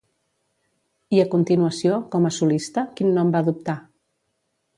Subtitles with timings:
[1.17, 3.79] I a continuació, com a solista, quin nom va adoptar?